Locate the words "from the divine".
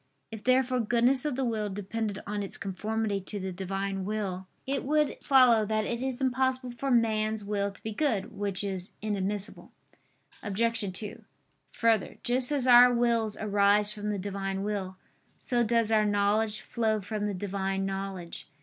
13.93-14.63, 16.99-17.85